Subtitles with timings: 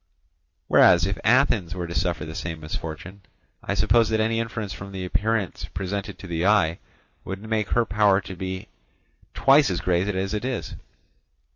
[0.67, 3.21] Whereas, if Athens were to suffer the same misfortune,
[3.61, 6.79] I suppose that any inference from the appearance presented to the eye
[7.23, 8.65] would make her power to have been
[9.35, 10.73] twice as great as it is.